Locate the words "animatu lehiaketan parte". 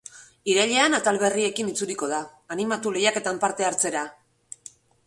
2.57-3.71